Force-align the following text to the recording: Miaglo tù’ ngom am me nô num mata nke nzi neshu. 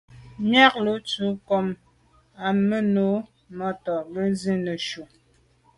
Miaglo 0.49 0.93
tù’ 1.09 1.23
ngom 1.39 1.67
am 2.45 2.57
me 2.67 2.77
nô 2.93 3.09
num 3.15 3.23
mata 3.57 3.93
nke 4.07 4.21
nzi 4.31 4.53
neshu. 4.65 5.03